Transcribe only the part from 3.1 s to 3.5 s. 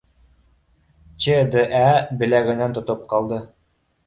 ҡалды